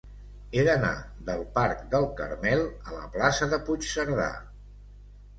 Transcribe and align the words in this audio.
He 0.55 0.61
d'anar 0.67 0.93
del 1.25 1.43
parc 1.57 1.83
del 1.91 2.07
Carmel 2.19 2.63
a 2.69 2.93
la 2.95 3.03
plaça 3.17 3.49
de 3.53 3.59
Puigcerdà. 3.69 4.31